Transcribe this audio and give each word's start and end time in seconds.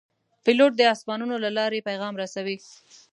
پیلوټ 0.43 0.71
د 0.77 0.81
آسمانونو 0.93 1.35
له 1.43 1.49
لارې 1.57 1.85
پیغام 1.89 2.13
رسوي. 2.21 2.57